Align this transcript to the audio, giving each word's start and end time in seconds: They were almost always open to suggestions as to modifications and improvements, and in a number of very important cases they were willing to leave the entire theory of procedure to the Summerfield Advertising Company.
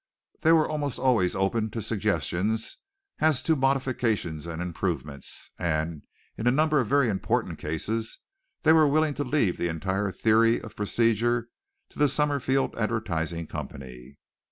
They 0.39 0.51
were 0.51 0.67
almost 0.67 0.97
always 0.97 1.35
open 1.35 1.69
to 1.69 1.79
suggestions 1.79 2.77
as 3.19 3.43
to 3.43 3.55
modifications 3.55 4.47
and 4.47 4.59
improvements, 4.59 5.51
and 5.59 6.01
in 6.39 6.47
a 6.47 6.51
number 6.51 6.79
of 6.79 6.87
very 6.87 7.07
important 7.07 7.59
cases 7.59 8.17
they 8.63 8.73
were 8.73 8.87
willing 8.87 9.13
to 9.13 9.23
leave 9.23 9.57
the 9.59 9.67
entire 9.67 10.11
theory 10.11 10.59
of 10.59 10.75
procedure 10.75 11.49
to 11.89 11.99
the 11.99 12.09
Summerfield 12.09 12.75
Advertising 12.77 13.45
Company. 13.45 14.17